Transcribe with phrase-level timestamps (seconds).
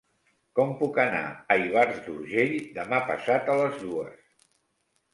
[0.59, 4.21] Com puc anar a Ivars d'Urgell demà passat a les dues?